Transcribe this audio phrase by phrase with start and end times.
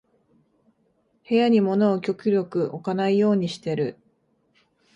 [1.29, 3.99] 部屋に物を極力置かないようにしてる